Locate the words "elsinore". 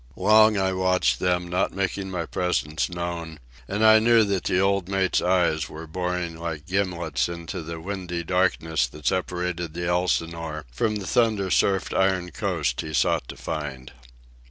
9.87-10.65